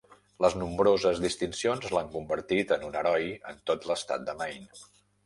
Les 0.43 0.53
nombroses 0.59 1.19
distincions 1.25 1.93
l'han 1.95 2.09
convertit 2.15 2.73
en 2.77 2.87
un 2.87 2.97
heroi 3.03 3.29
en 3.53 3.61
tot 3.71 3.87
l'estat 3.91 4.25
de 4.31 4.37
Maine. 4.41 4.81